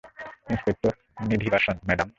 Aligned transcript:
Inspector 0.49 0.93
Nidhibasan, 1.29 1.75
madam. 1.87 2.07